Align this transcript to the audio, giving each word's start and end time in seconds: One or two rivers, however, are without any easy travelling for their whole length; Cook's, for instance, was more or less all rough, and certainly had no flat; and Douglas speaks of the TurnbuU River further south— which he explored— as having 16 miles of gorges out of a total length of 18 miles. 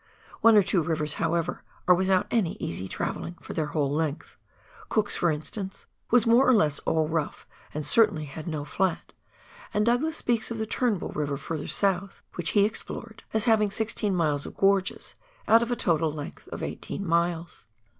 One 0.39 0.57
or 0.57 0.63
two 0.63 0.81
rivers, 0.81 1.13
however, 1.21 1.61
are 1.87 1.93
without 1.93 2.25
any 2.31 2.53
easy 2.55 2.87
travelling 2.87 3.35
for 3.39 3.53
their 3.53 3.67
whole 3.67 3.87
length; 3.91 4.35
Cook's, 4.89 5.15
for 5.15 5.29
instance, 5.29 5.85
was 6.09 6.25
more 6.25 6.49
or 6.49 6.53
less 6.55 6.79
all 6.87 7.07
rough, 7.07 7.45
and 7.71 7.85
certainly 7.85 8.25
had 8.25 8.47
no 8.47 8.65
flat; 8.65 9.13
and 9.75 9.85
Douglas 9.85 10.17
speaks 10.17 10.49
of 10.49 10.57
the 10.57 10.65
TurnbuU 10.65 11.15
River 11.15 11.37
further 11.37 11.67
south— 11.67 12.23
which 12.33 12.49
he 12.57 12.65
explored— 12.65 13.21
as 13.35 13.43
having 13.43 13.69
16 13.69 14.15
miles 14.15 14.47
of 14.47 14.57
gorges 14.57 15.13
out 15.47 15.61
of 15.61 15.71
a 15.71 15.75
total 15.75 16.11
length 16.11 16.47
of 16.47 16.63
18 16.63 17.05
miles. 17.07 17.67